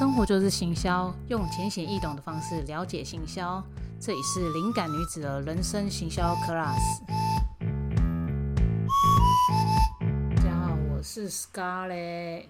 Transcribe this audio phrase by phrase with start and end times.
[0.00, 3.62] 生活就是行销，用浅显易懂的方式了解行销。
[4.00, 7.02] 这里是灵感女子的人生行销 class。
[10.34, 12.44] 大家好，我是 Scarlett。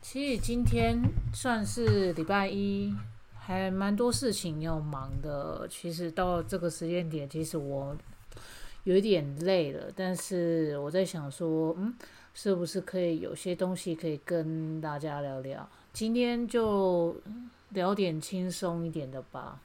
[0.00, 1.00] 其实今天
[1.32, 2.92] 算是礼拜一，
[3.38, 5.68] 还蛮多事情要忙的。
[5.70, 7.96] 其实到这个时间点，其实我
[8.82, 11.94] 有一点累了，但是我在想说，嗯，
[12.34, 15.68] 是不是可以有些东西可以跟大家聊聊？
[15.92, 17.14] 今天就
[17.70, 19.60] 聊点轻松一点的吧。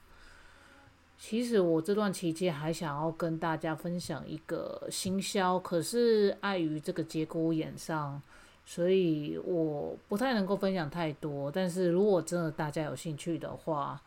[1.18, 8.20] 其实我这段期间还想要跟大家分享一个行销，可是碍于这个节骨眼上，
[8.66, 11.50] 所以我不太能够分享太多。
[11.50, 14.00] 但是如果真的大家有兴趣的话，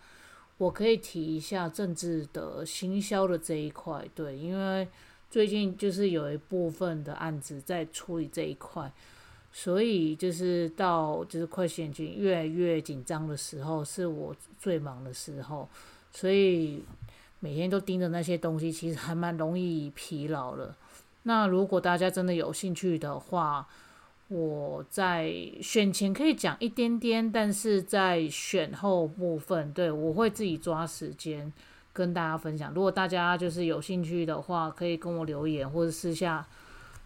[0.58, 4.08] 我可以提一下政治的行销的这一块。
[4.14, 4.88] 对，因为
[5.30, 8.94] 最近就是有一部分的案子在处理这一块。
[9.54, 15.68] 所以就是到就是快选举越来越紧张的时候，是我最忙的时候，
[16.14, 16.82] 所以
[17.42, 20.74] 每天都盯着那些东西，其实还蛮容易疲劳了。
[21.24, 23.68] 那如果大家真的有兴趣的话，
[24.30, 25.30] 我在
[25.62, 31.52] 选前可以讲一点点，但是在选后部分，对我会自己抓时间
[31.92, 32.74] 跟大家分享。
[32.74, 36.48] 如果大家就是有兴趣的话，可以跟我留言或者私下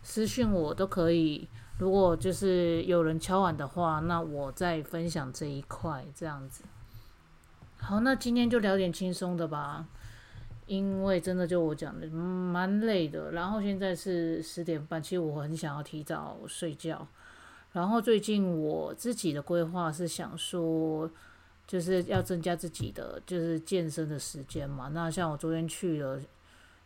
[0.03, 1.47] 私讯我都可以。
[1.77, 6.63] 如果就是有人敲碗的话，那我再分享这一块这样子。
[7.77, 9.85] 好，那今天就聊点轻松的吧，
[10.67, 13.33] 因为真的就我讲的蛮累的。
[13.33, 17.05] 然后现在是十点半，其实我很想要提早睡觉。
[17.73, 21.11] 然后最近我自己的规划是想说，
[21.67, 24.89] 就是要增加自己的就是健身的时间嘛。
[24.93, 26.21] 那像我昨天去了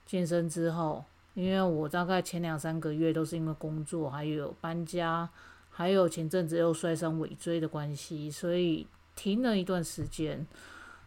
[0.05, 1.05] 健身之后。
[1.39, 5.29] 因为我大概前两三个月都是因为工作，还有搬家，
[5.69, 10.45] 还有前阵子又摔伤尾椎的关系，所以停了一段时间。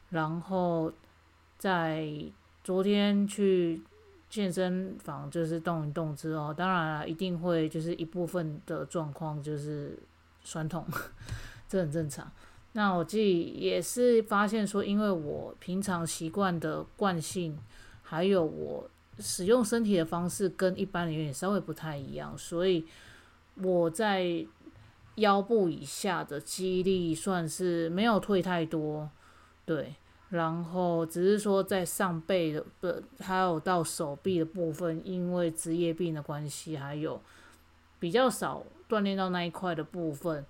[0.08, 0.90] 然后
[1.58, 2.08] 在
[2.64, 3.82] 昨天去
[4.30, 9.98] 健身房就是动一动之后，当然了，一定会就是一部分的状况就是
[10.42, 10.86] 酸痛，
[11.68, 12.32] 这很正常。
[12.72, 17.58] 那我自己也是发现说，因为我平常习惯的惯性，
[18.02, 18.88] 还有我。
[19.18, 22.84] 使用身体的方式跟一般人有点稍微不太一样，所以
[23.56, 24.44] 我在
[25.16, 29.10] 腰部以下的肌力算是没有退太多，
[29.66, 29.94] 对，
[30.30, 37.20] 然后只是说在上背的不还有到手臂的部分，因为职业病的关系，还有
[38.00, 40.44] 比较少锻炼到那一块的部分，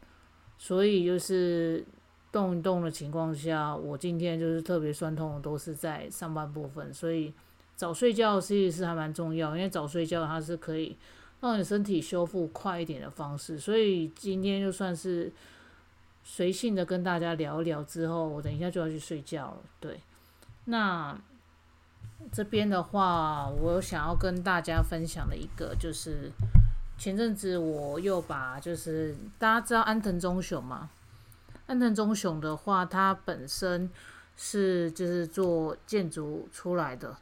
[0.57, 1.85] 所以就是
[2.31, 7.35] 动一动的情况下，我今天就是特别酸痛，都是在上半部分，所以。
[7.83, 10.97] 早睡觉其实是还蛮重要，因为早睡觉它是可以
[11.41, 13.59] 让你身体修复快一点的方式。
[13.59, 15.33] 所以今天就算是
[16.23, 19.57] 随性的跟大家聊一聊之后，我等一下就要去睡觉了。
[19.81, 20.01] 对，
[20.67, 21.21] 那
[22.31, 26.31] 这边的话，我想要跟大家分享的一个就是
[26.97, 30.89] 前阵子我又把就是大家知道安藤忠雄吗？
[31.67, 33.91] 安藤忠雄的话，他本身
[34.37, 37.17] 是就是做建筑出来的。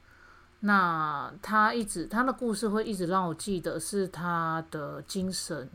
[0.60, 5.68] 那他一直他的故事会一直让我记得是他的精神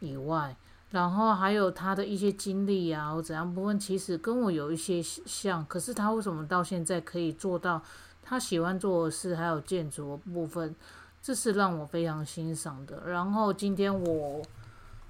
[0.00, 0.54] 以外，
[0.90, 5.64] 然后还有他的一些经历啊或怎样部分，其实跟我有一些像。
[5.66, 7.82] 可是他为什么到现在可以做到
[8.22, 10.74] 他喜欢做的事，还有建筑部分，
[11.22, 13.02] 这是让我非常欣赏的。
[13.06, 14.42] 然后今天我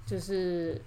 [0.05, 0.81] 就是。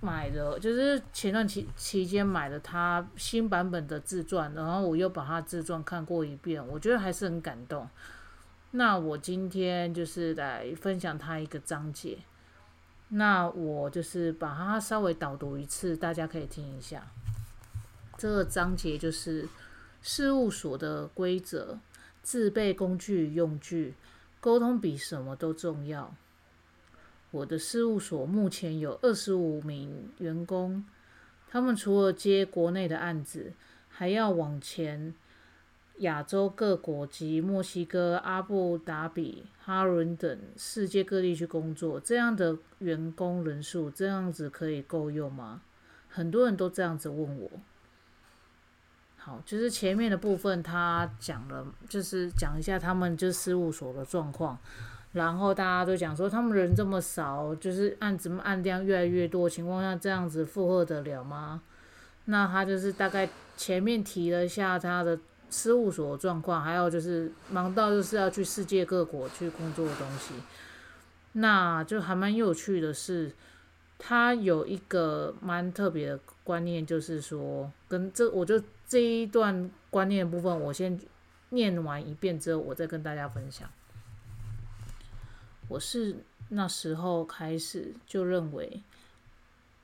[0.00, 7.88] 买的就是前段期期间买了他新版本的自传，然后我又把他自传看过一遍，我觉得还是很感动。
[8.70, 12.18] 那我今天就是来分享他一个章节，
[13.08, 17.06] 那我就是把它稍微导读一次，大家可以听一下。
[18.16, 19.48] 这个章节就是
[20.02, 21.78] 事务所的规则，
[22.22, 23.94] 自备工具用具，
[24.38, 26.14] 沟通比什么都重要。
[27.30, 30.84] 我的事务所目前有二十五名员工，
[31.50, 33.52] 他们除了接国内的案子，
[33.88, 35.14] 还要往前
[35.98, 42.00] 亚洲各国及墨西哥、阿布达比、哈伦等世界各地去工作。
[42.00, 45.60] 这样的员工人数，这样子可以够用吗？
[46.08, 47.50] 很多人都这样子问我。
[49.16, 54.58] 好，就是前面的部分他讲了，就是讲一下他们就事务所的状况。
[55.12, 61.62] 然后大家都讲说，他们人这么少，就是案子案量越来越多情况下，这样子负荷得了吗？
[62.26, 65.18] 那他就是大概前面提了一下他的
[65.48, 70.34] 事务所状况，还有就是忙到就是要去世界各国去工作的东西。
[71.32, 73.32] 那就还蛮有趣的是，
[73.98, 81.00] 他有一个蛮特别的观念就是说，跟这我就这一段观念部分，我先
[81.48, 83.66] 念完一遍之后，我再跟大家分享。
[85.68, 88.82] 我是那时候开始就认为，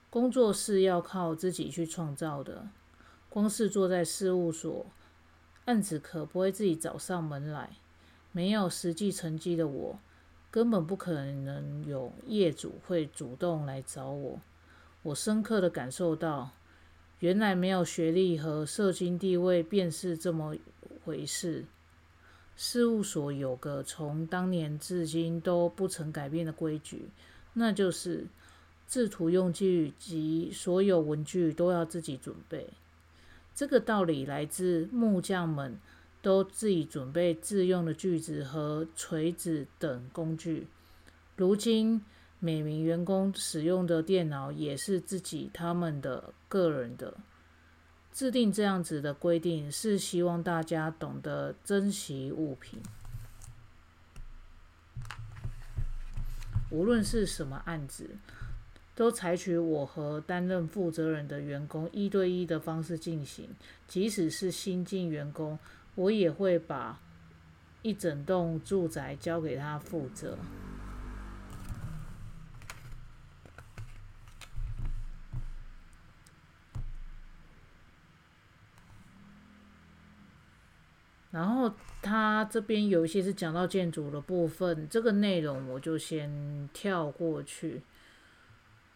[0.09, 2.69] 工作是要靠自己去创造的，
[3.29, 4.87] 光是坐在事务所，
[5.67, 7.71] 案子可不会自己找上门来。
[8.33, 9.99] 没有实际成绩的我，
[10.51, 14.41] 根本不可能有业主会主动来找我。
[15.03, 16.51] 我深刻的感受到，
[17.19, 20.57] 原来没有学历和社经地位便是这么
[21.05, 21.67] 回事。
[22.56, 27.09] 事务所有个从当年至今都不曾改变的规矩，
[27.53, 28.27] 那就是
[28.89, 32.69] 制图用具及所有文具都要自己准备。
[33.55, 35.79] 这个道理来自木匠们
[36.23, 40.67] 都自己准备自用的锯子和锤子等工具。
[41.37, 42.03] 如今。
[42.41, 47.15] 每名员工使用的电脑也是自己他们的个人的。
[48.14, 52.81] 制定这样子的规定，是希望大家懂得珍惜物品。
[56.70, 58.11] 无论是什么案子，
[58.94, 63.50] 都采取我和担任负责人的员工一对一的方式进行。
[63.88, 65.58] 即使是新进员工，
[65.96, 67.00] 我也会把
[67.82, 70.38] 一整栋住宅交给他负责。
[81.31, 81.75] 然后
[82.44, 87.82] 这边有一些是讲到建筑的部分，这个内容我就先跳过去。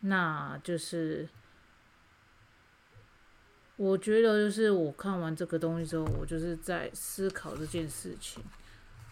[0.00, 1.28] 那就是
[3.76, 8.44] 我觉得，就是我看完这个东西之后，我就是在思考这件事情，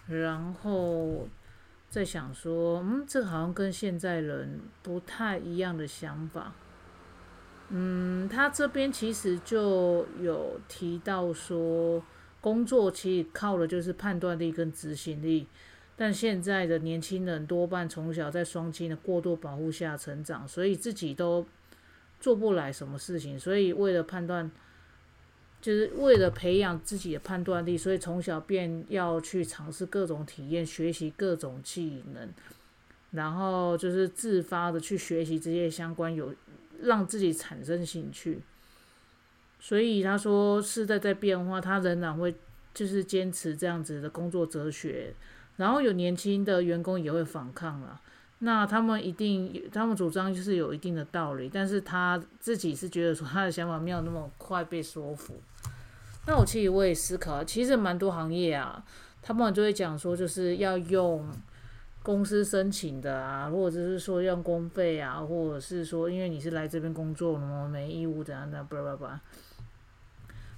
[0.06, 1.28] 然后
[1.88, 6.52] 在想说，嗯，这好像跟现在人不太一样的想法。
[7.70, 12.02] 嗯，他这边其实就有提到说。
[12.46, 15.48] 工作其实靠的就是判断力跟执行力，
[15.96, 21.44] 但现在的年轻人多半从小在双亲的过度保护下成长，所以自己都
[22.20, 23.36] 做不来什么事情。
[23.36, 24.48] 所以为了判断，
[25.60, 32.32] 就是为了培养自己的判断力，所以从小便要去尝试各种体验，学习各种技能，
[33.10, 36.32] 然后就是自发的去学习这些相关有
[36.80, 38.38] 让自己产生兴趣。
[39.66, 42.32] 所以他说时代在变化，他仍然会
[42.72, 45.12] 就是坚持这样子的工作哲学。
[45.56, 48.00] 然后有年轻的员工也会反抗了，
[48.38, 55.34] 那他们一定他们主张就是有一定的道理，但是他自己是觉得说他的想法没有那么快被说服。
[56.28, 58.84] 那我其实我也思考，其实蛮多行业啊，
[59.20, 61.28] 他们就会讲说就是要用
[62.04, 69.20] 公司申请的啊，或者是说用公费啊，或者是说因为你是来这边工作的嘛，没义务怎样怎样，叭叭叭。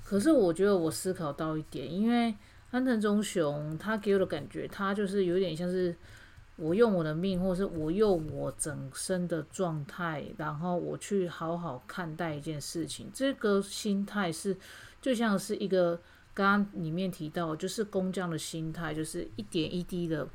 [0.08, 2.34] 可是我觉得我思考到一点，因为
[2.70, 5.94] 安藤忠雄他给我的感觉，他就是有点像是
[6.56, 13.10] 我用我的命，或是我用我整身的状态，然后我去好好看待一件事情。
[13.12, 14.56] 这个心态是
[15.02, 16.00] 就像是一个
[16.32, 20.26] 刚刚里面提到，就是工匠的心态，就是一点一滴的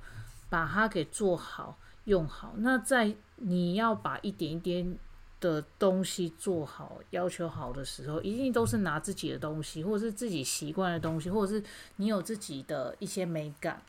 [0.52, 2.54] 把它给做好用好。
[2.58, 4.96] 那在你要把一点一点。
[5.44, 11.62] 的东西做好，要求好的时候，一定都是拿自己的东西，或者是自己习惯的东西，或者是
[11.98, 13.82] 你有自己的一些美感，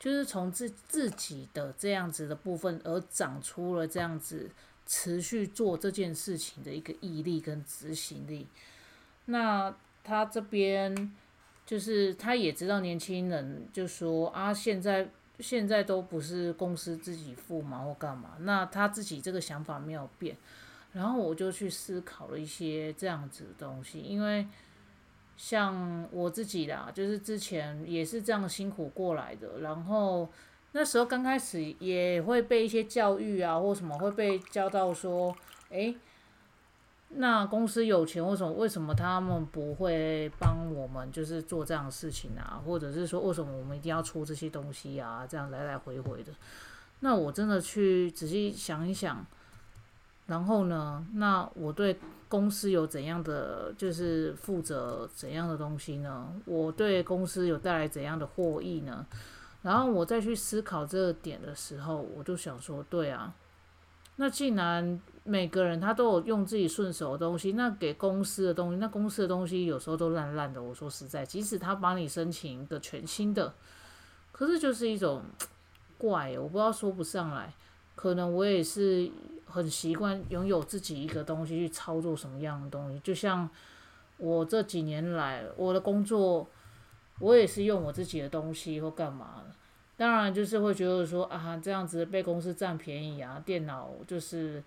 [0.00, 4.50] 就是从自自己的这样子的部分而长出了这样子
[4.86, 8.46] 持续做这件事情的一个毅力跟执行力。
[9.26, 11.14] 那他这边
[11.66, 15.10] 就是他也知道年轻人就说啊，现在
[15.40, 20.34] 现在都不是公司自己付嘛或干嘛，那他自己这个想法没有变。
[20.96, 24.46] 然后我就去思考了一些这样子的东西，因为
[25.36, 29.60] 像我自己啦，就是之前也是这样辛苦过来的。
[29.60, 30.26] 然后
[30.72, 35.36] 那时候刚开始也会被一些教育啊，或什么会被教到说，
[35.68, 35.94] 诶，
[37.10, 42.62] 那公司有钱，为什么为什么他们不会帮我们就是做这样的事情啊？
[42.64, 45.26] 或者是说为什么我们一定要出这些东西啊？
[45.28, 46.32] 这样来来回回的。
[47.00, 49.26] 那我真的去仔细想一想。
[50.26, 51.06] 然后呢？
[51.14, 51.96] 那我对
[52.28, 56.28] 公司有怎样的就是负责怎样的东西呢？
[56.44, 59.06] 我对公司有带来怎样的获益呢？
[59.62, 63.32] 然后我再去思考这个点的时候，我就想说，对啊，
[64.16, 70.60] 那既然每个人他都有用自己顺手的东西，那给公司的东西，那公司的东西有时候都烂烂的。
[70.60, 73.54] 我说实在，即使他帮你申请一个全新的，
[74.32, 75.22] 可是就是一种
[75.98, 77.54] 怪，我不知道说不上来。
[77.94, 79.08] 可能我也是。
[79.46, 82.98] 很习惯拥有自己一个东西去操作什么样的东西。
[83.00, 83.48] 就像
[84.18, 86.46] 我这几年来，我的工作，
[87.20, 89.54] 我也是用我自己的东西或干嘛的。
[89.96, 94.62] 当然就是会觉得说啊，这样子被公司占便宜啊，电脑就是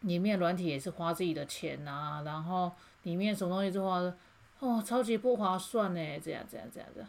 [0.00, 2.70] 里面软体也是花自己的钱啊，然后
[3.04, 4.00] 里面什么东西都花，
[4.58, 7.06] 哦，超级不划算呢，这样这样这样的。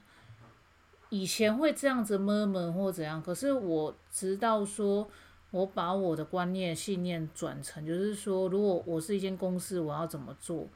[1.09, 5.09] 以前会这样子闷闷或怎样，可是我直到说，
[5.51, 10.67] 我把我的观念信念转成，就是说，如果我是一间公司，我要怎么做？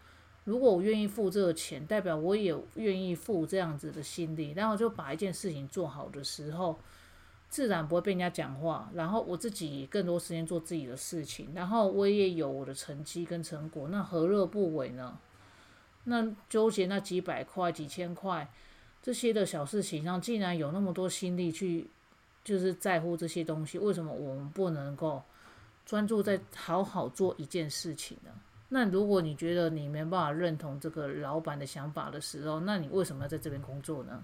[0.46, 6.78] 如果我愿意付这个钱，代表我也愿意付这样子的心力，然后就把一件事情做好的时候，
[7.50, 15.18] 自然不会被人家讲话，然后我自己更多时间做自己的事情，然后我也有我的成绩跟成果，那何乐不为呢？
[16.06, 18.50] 那纠结那几百块、几千块。
[19.02, 21.90] 这些的小事情上，竟然有那么多心力去，
[22.44, 25.24] 就是在乎这些东西，为什么我们不能够
[25.86, 28.32] 专注在好好做一件事情呢？
[28.70, 34.24] 那如果你觉得你没办法认同这个老板的想法的时候，那你为什么要在这边工作呢？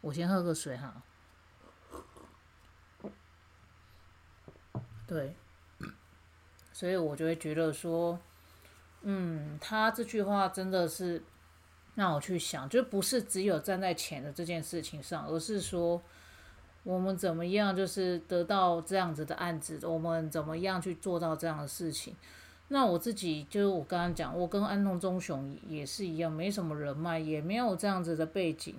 [0.00, 1.02] 我先喝个水哈。
[5.06, 5.34] 对，
[6.72, 8.18] 所以我就会觉得说，
[9.02, 11.22] 嗯，他这句话真的是。
[11.94, 15.98] 让我去想，就不是只有站在钱的这件事情上，而是说
[16.86, 22.14] 我们怎么样，就是得到这样子的案子，我们怎么样去做到这样的事情。
[22.68, 28.76] 那我自己就是我刚刚讲，我跟安东忠雄也是一样，没什么人脉，也没有这样子的背景，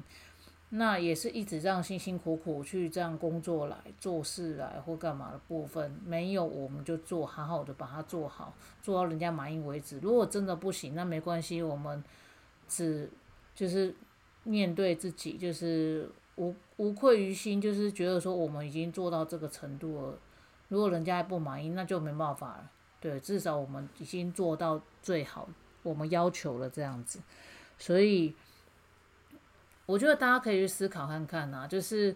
[0.70, 10.00] 那也是一直这样辛辛苦苦去这样工作来做事来或干嘛的部分，没有我们就做好好的把它做好，做到人家满意为止。
[10.00, 12.04] 如果真的不行，那没关系，我们。
[12.70, 13.10] 只
[13.56, 13.96] 就是
[14.44, 16.06] 面对自己，就是
[16.38, 20.17] 无无愧于心，就是觉得说我们已经做到这个程度了。
[20.70, 22.72] 如果人家还不满意，那就没办法了。
[23.00, 25.48] 对，至少我们已经做到最好，
[25.84, 27.20] 我们要求了这样子。
[27.77, 28.34] 所以
[29.86, 32.15] 我觉得大家可以去思考看看啊，就是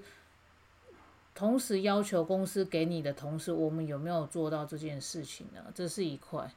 [1.34, 5.62] 同时要求公司给你的同时，我们有没有做到这件事情呢？
[5.74, 6.52] 这是一块。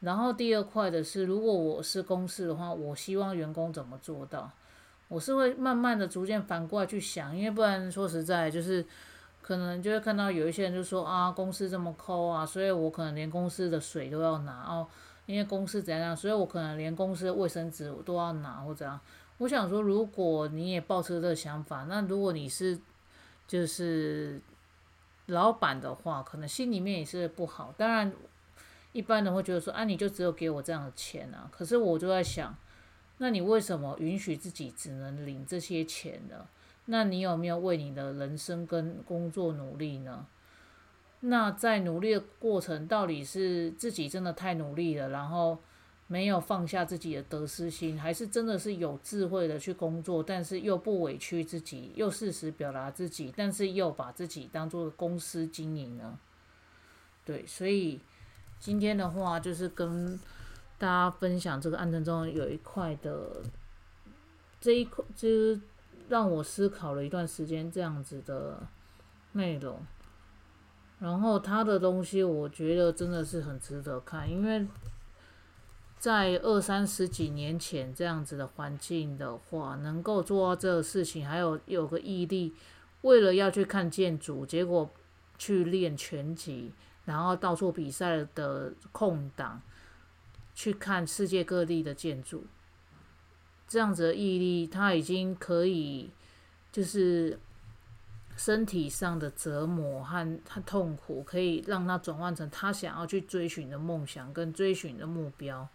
[0.00, 4.50] 然后第二块的是，如果我是公司的话，我希望员工怎么做到？
[5.08, 8.84] 我是会慢慢的、逐渐反过来去想，因为不然说实在，就是
[9.40, 14.86] 可能就会看到有一些人就说啊，公司这么抠啊，所以我可能连公司的水都要拿哦，
[15.26, 18.98] 因为公司怎样，所以我可能连公司的卫生纸我都要拿或怎样。
[19.38, 22.78] 我想说，如果你也抱持这个想法，那如果你是
[23.46, 24.40] 就是
[25.26, 27.74] 老板的话，可能心里面也是不好。
[27.76, 28.12] 当然。
[28.92, 31.46] 一般人会觉得说，啊，你就只有给我这样的钱啊。
[31.52, 32.56] 可是我就在想，
[33.18, 36.46] 那你为什么允许自己只能领这些钱呢？
[36.86, 40.26] 那你有没有为你的人生跟工作努力呢？
[41.20, 45.58] 那在努力的过程，到底是自己真的太努力了，然后
[46.06, 56.18] 没有放下自己的得失心，还是真的是有智慧的去工作，但是又不委屈自己，又适时表达自己，但是又把自己当做公司经营呢？
[57.24, 58.00] 对，所以。
[58.58, 60.18] 今天的话，就是跟
[60.78, 63.42] 大家分享这个案程中有一块的
[64.60, 65.60] 这一块，就是
[66.08, 68.66] 让我思考了一段时间这样子的
[69.32, 69.80] 内容。
[70.98, 74.66] 然后他的东西，我觉得真的是很值得看，因为
[75.98, 82.54] 在二三十几年前这样子的环境的话，能够做到这个事情，还有有个毅力，
[83.02, 84.90] 为了要去看建筑，结果
[85.38, 86.72] 去练拳击。
[87.04, 89.62] 然后到处比赛的空档，
[90.56, 92.46] 去看世界各地的建筑，
[93.68, 96.10] 这样子的毅力，他已经可以，
[96.72, 97.38] 就是
[98.38, 105.68] 身体上的折磨和他痛苦，可以让他转换成他想要去追寻的梦想跟追寻的目标。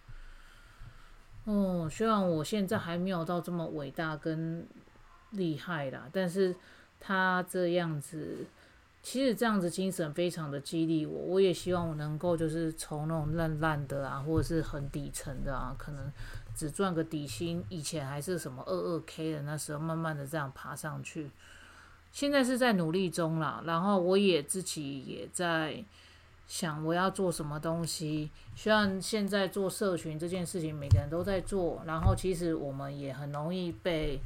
[1.44, 4.68] 哦，虽然我现在还没有到这么伟大跟
[5.30, 6.56] 厉害啦，但是
[7.00, 8.48] 他这样子。
[9.03, 16.12] 其实这样子精神非常的激励我，我也希望我能够就是从那种烂烂的啊，或者是很底层的啊，可能
[16.55, 21.31] 只赚个底薪，以前还是什么二二 K 的那时候，慢慢的这样爬上去。
[22.12, 25.84] 现在是在努力中啦，然后我也自己也在
[26.48, 28.29] 想我要做什么东西。
[28.55, 34.22] 虽然现在做社群这件事情每个人都在做，然后其实我们也很容易被。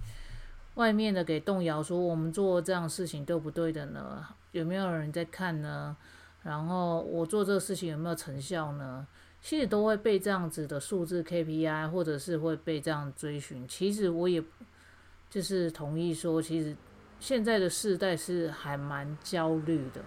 [0.75, 4.27] 外面的给动摇，说我们做这样事情对不对的呢？
[4.59, 5.95] 有没有人在看呢？
[6.41, 9.05] 然后我做这个事情有没有成效呢？
[9.41, 13.67] 其实都会被这样子的数字 KPI，或者是会被这样追寻。
[13.67, 14.41] 其实我也
[15.29, 16.73] 就是同意说，其实
[17.19, 20.01] 现在的世代是还蛮焦虑的，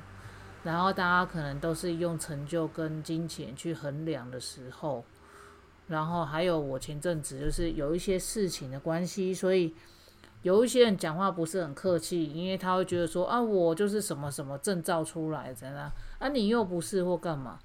[0.64, 5.04] 然后大家可能都是用成就跟金钱去衡量的时候，
[5.86, 9.74] 然后还有我前阵子就是有一些事情的关系，所以
[10.42, 17.58] 有一些人讲话不是很客气，因为他会觉得说啊，我就是什么什么证照出来的呢，啊你又不是或干嘛，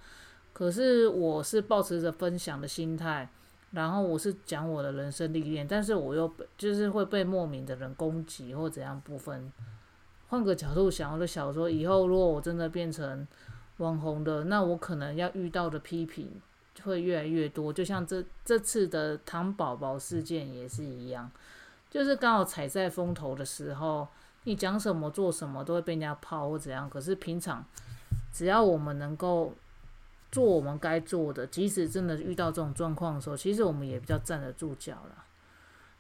[0.54, 3.30] 可是我是保持着分享的心态。
[3.72, 9.52] 然后我是讲我的人生历练，但是我又就是会被莫名的人攻击或怎样部分。
[10.28, 13.28] 换个角度想，我就想说，以后如果我真的变成
[13.78, 16.40] 网红的，那我可能要遇到的批评
[16.84, 17.74] 会越来越多。
[17.74, 21.32] 就像这这次的糖宝宝事件也是一样，
[21.94, 24.08] 就是刚好踩在风头的时候，
[24.46, 26.90] 你讲什么做什么都会被人家泡或怎样。
[26.90, 27.64] 可是平常
[28.34, 29.54] 只要我们能够。
[30.32, 35.24] 做我们该做的，即使真的遇到这种状况的时候，其实我们也比较站得住脚了。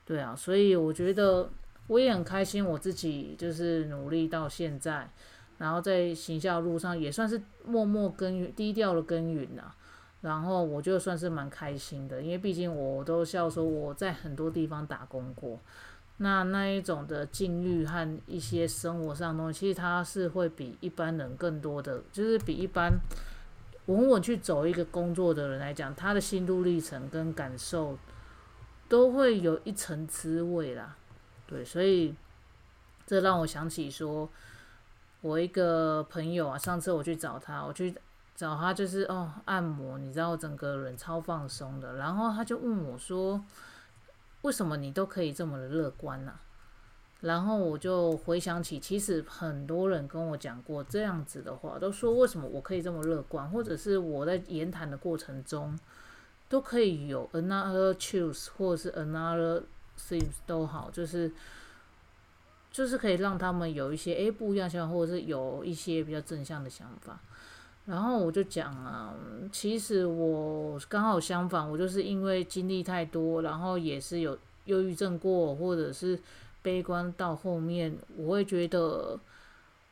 [0.07, 1.47] 对啊，所以我觉得
[1.85, 5.07] 我也很开心，我自己就是努力到现在，
[5.59, 9.75] 然后在行销路上也算是默默耕耘、低调的耕耘啊。
[10.23, 15.59] 然后我就算是蛮开心的，因为毕竟我都笑说我在很多地方打工过，
[16.17, 22.93] 那那一种的境遇和一些生活上的东西，其实它是会比一般人更多的，就是比一般。
[23.87, 27.97] 稳稳去走一个工作的人来讲，他的心路历程跟感受
[28.87, 30.95] 都会有一层滋味啦。
[31.45, 32.15] 对，所以
[33.05, 34.29] 这让我想起说，
[35.19, 37.93] 我一个朋友啊，上次我去找他，我去
[38.35, 43.43] 找他就是哦按摩，你知道整个人超放松的，然后他就问我说，
[44.41, 46.33] 为什么你都可以这么的乐观呢？
[47.21, 55.79] 然后我就回想起，其实很多人跟我讲过这样子的话，都说为什么我可以这么乐观，或者是我在言谈的过程中
[56.49, 59.63] 都可以有 another choose 或者是 another
[59.97, 61.31] things 都好，就是
[62.69, 67.17] 就是可以让他们有一些诶不一样想法，或者是有一些比较正向的想法。
[67.85, 69.13] 然后我就讲啊，
[69.51, 76.19] 其实我刚好相反，我就是因为经历太多，然后也是有忧郁症过，或者是。
[76.63, 79.19] 悲观到后面，我会觉得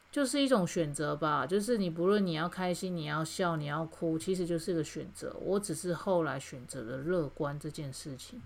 [0.10, 1.46] 就是一种选择吧。
[1.46, 5.36] 就是你不论你要开心，你要笑，你要哭，其实就是个选择。
[5.42, 8.42] 我只是后来选择了乐观这件事情。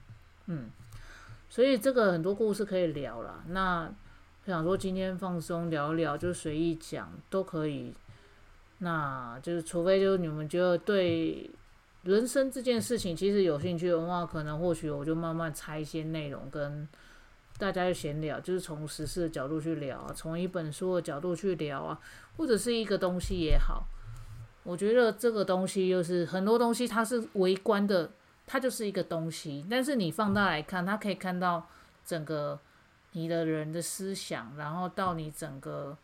[0.48, 0.72] 嗯，
[1.48, 3.44] 所以这个很多故事可以聊了。
[3.50, 3.94] 那
[4.44, 7.94] 想说今天放松聊聊，就随意讲都可以。
[8.80, 11.50] 那就是除非就是你们觉得对
[12.04, 16.88] 人生这件事情其实有兴趣的话，可能或许我就慢慢拆一些内容跟。
[17.58, 21.98] 大家就闲聊，就是从实事的角度去聊，从一本书的角度去聊啊，
[22.36, 23.88] 或者是一个东西也好。
[24.64, 28.12] 我觉得这个东西就是很多东西它是微观的，
[28.46, 31.66] 它就是一个东西，但是你放大来看，它可以看到
[32.06, 32.60] 整个
[33.14, 35.98] 你的人的思想，然后到你整个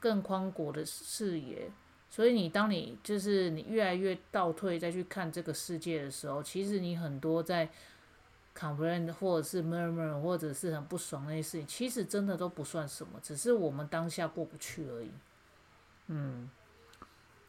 [0.00, 1.70] 更宽广的视野。
[2.10, 7.68] 所以你当你就是你越来越倒退再去看这个世界的时候，其实你很多在。
[8.58, 15.10] complain 或者是 murmur 或者是很不爽那些事情，其实真的都不算什么，只是我们当下过不去而已。
[16.08, 16.50] 嗯，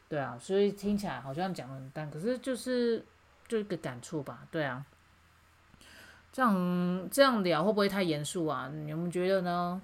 [0.08, 3.04] 对啊，所以听起来好像讲的很淡，可是就是
[3.48, 4.46] 就一个感触吧。
[4.52, 4.86] 对啊，
[6.32, 8.70] 这样这样聊会不会太严肃啊？
[8.72, 9.82] 你们觉得呢？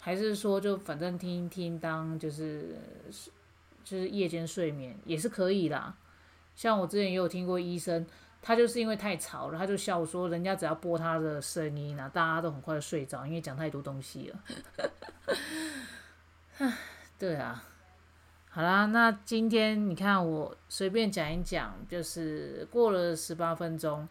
[0.00, 2.76] 还是说就反正听听当就是
[3.88, 5.96] 就是夜间睡眠也是可以啦。
[6.54, 8.06] 像我之前也有听过医生。
[8.40, 14.38] 他就是因为太吵了，他就笑说：“人家只要播他的声音啊，大家都很快就睡着，因为讲太多东西了。”
[17.18, 17.64] 对啊，
[18.48, 24.08] 好啦，那今天你看我随便讲一讲，就是过了十八分钟，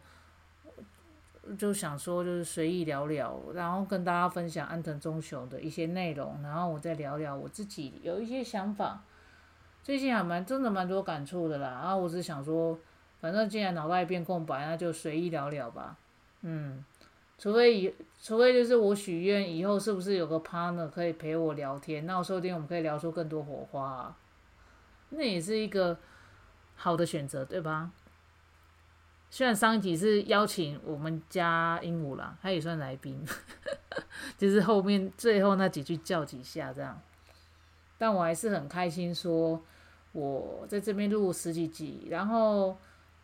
[1.57, 9.05] 就想说就是随意聊聊，然后跟大家分享安藤忠雄的一些内容，然后我再聊聊我自己有一些想法，
[9.87, 11.79] 最近还蛮真的蛮多感触的啦。
[11.81, 12.77] 然后我只想说。
[13.19, 15.97] 反正既然脑袋一片空白，那就随意聊聊吧。
[16.41, 16.85] 嗯，
[17.39, 24.15] 除非以，除非就是我许愿以后是不是有个 partner 可以陪我聊天，那我说不定我们可以聊出更多火花，
[25.09, 25.97] 那也是一个
[26.75, 27.89] 好的选择，对吧？
[29.31, 33.25] 虽然上一集是邀请我们家鹦鹉啦，他也算来宾，
[34.37, 37.01] 就是后面最后那几句叫几下这样，
[37.97, 39.59] 但我还是很开心，说
[40.19, 42.77] 我在这边录十几集，然后。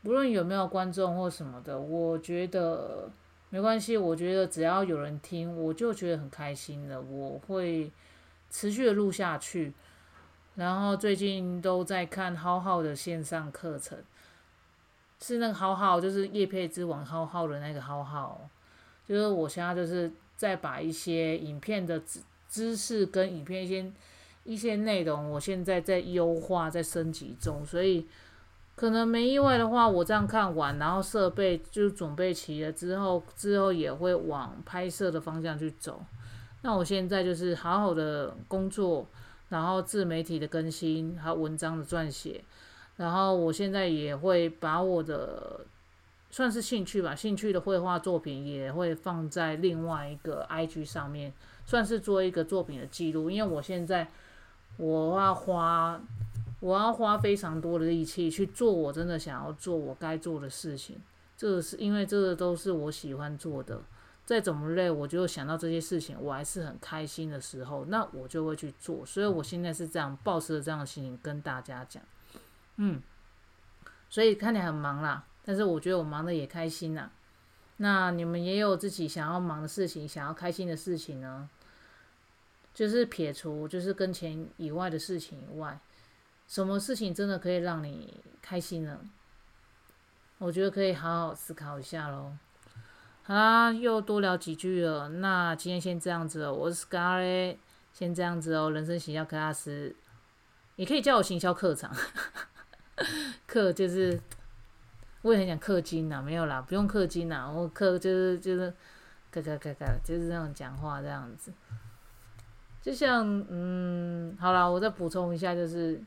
[0.05, 3.09] 不论有没有观众或什么的，我觉得
[3.49, 3.95] 没关系。
[3.95, 7.01] 我觉得只要有人听，我就觉得很开心了。
[7.01, 7.89] 我会
[8.49, 9.71] 持续的录下去。
[10.55, 13.97] 然后最近都在看浩浩的线上课程，
[15.21, 18.49] 是那个浩浩，就是叶佩之王浩浩的那个浩浩。
[19.07, 23.89] 就是我现在就是在把一些影片的知知识跟影片一些
[24.45, 28.05] 一些内容，我现在在优化，在升级中，所以
[28.75, 36.03] 可能没意外的话，我这样看完，然后设备就准备齐了之后，之后也会往拍摄的方向去走。
[36.61, 39.07] 那我现在就是好好的工作，
[39.47, 42.43] 然后自媒体的更新，还有文章的撰写，
[42.97, 45.61] 然后我现在也会把我的
[46.31, 51.31] 算是兴趣吧，兴趣的绘画作品也会放在另外一个 IG 上面，
[51.65, 54.05] 算是做一个作品的记录，因为我现在。
[54.77, 56.01] 我要花，
[56.59, 60.97] 我要花非常多的力气去做我真的想要做我该做的事情。
[61.37, 63.81] 这个是因为这个都是我喜欢做的。
[64.25, 69.05] 再怎么累，我就想到这些事情，我还是很开心的时候，那我就会去做。
[69.05, 72.01] 所以我现在是这样，抱持着这样的心情跟大家讲。
[72.77, 73.01] 嗯，
[74.09, 77.11] 所以看起来很忙啦，但是我觉得我忙的也开心呐。
[77.77, 81.49] 那你们也有自己想要忙的事情，想要开心的事情呢？
[82.73, 85.79] 就是撇除就是跟钱以外的事情以外，
[86.47, 88.99] 什么事情真的可以让你开心呢？
[90.39, 92.33] 我觉得可以好好思考一下喽。
[93.21, 96.51] 好啦，又多聊几句了，那今天先这样子哦。
[96.53, 97.57] 我是 Scarlet，
[97.93, 98.69] 先这样子哦。
[98.69, 99.93] 人生行销 class，
[100.75, 101.95] 也可以叫我行销课长。
[103.47, 104.19] 课就是
[105.21, 108.73] 我也很想氪金呐，没有啦，不用氪金呐，我氪就是就是
[109.31, 111.53] 咔咔咔咔，就是这样讲话这样子。
[112.83, 115.97] 就像，嗯，好啦，我再补充一下，就是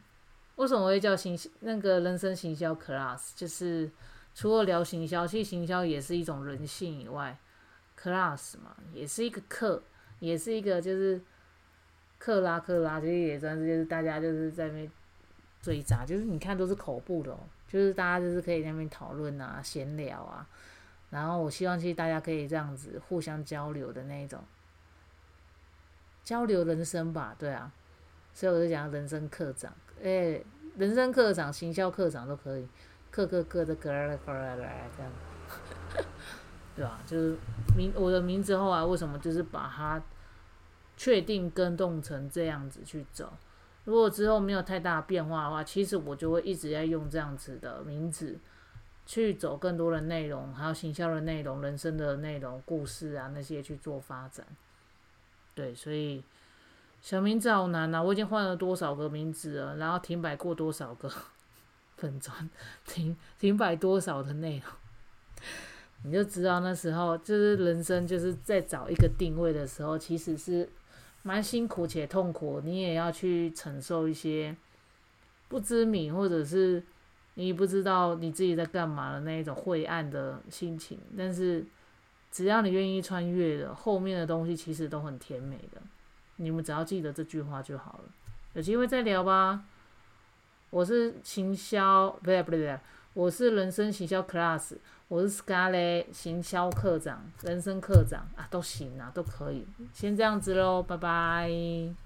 [0.57, 3.91] 为什么会叫行那个人生行销 class，就是
[4.35, 7.35] 除了聊行销，其实行销也是一种人性以外
[7.99, 9.83] ，class 嘛，也是一个课，
[10.21, 11.19] 也是一个就是
[12.19, 14.91] 克拉克拉，其实也算是就是大家就是在那边
[15.63, 17.35] 追杂，就是你看都是口部的，
[17.67, 20.47] 就是大家就是可以那边讨论啊，闲聊啊，
[21.09, 24.45] 然后我希望其实大家可以这样子互相交流的那一种。
[26.27, 27.71] 交流人生吧，对啊，
[28.35, 30.45] 所以我就讲人生课长，诶，
[30.77, 32.67] 人生课长、行销课长都可以，
[33.13, 35.13] 课课课的格来格来来这样，
[36.75, 36.99] 对吧？
[37.07, 37.39] 就是
[37.77, 40.03] 名我的名字后来为什么就是把它
[40.97, 43.33] 确定跟动成这样子去走？
[43.85, 48.37] 如果之后没有太大变化的话，其实我就会一直在用这样子的名字
[49.07, 54.45] 去走更多的内容，还有行销的内容、人生的内容、故事啊那些去做发展。
[55.57, 56.23] 对，所以
[57.01, 58.03] 小名字好难呐！
[58.03, 61.11] 我已经换了多少个名字了，然后停摆过多少个
[61.97, 62.51] 粉砖，
[62.85, 64.71] 停停摆多少的内容，
[66.05, 70.69] 你就知道那时候就是人生就是在找一个定位的时候，其实是
[71.23, 72.61] 蛮辛苦且痛苦。
[72.63, 74.55] 你也要去承受一些
[75.49, 76.83] 不知名或者是
[77.33, 81.65] 你不知道你自己在干嘛的那一种晦暗的心情，但是。
[82.31, 85.81] 只要你愿意穿越的，后面的东西其实都很甜美的。
[86.37, 88.05] 你们只要记得这句话就好了。
[88.55, 89.65] 有机会再聊吧。
[90.71, 92.81] 我是行销，不对不对不对，
[93.15, 94.77] 我是人生行销 class，
[95.09, 99.67] 我是 scarlet 行销课长，人生课长啊，都行啊，都可以。
[99.95, 102.06] 先这样子喽，拜拜。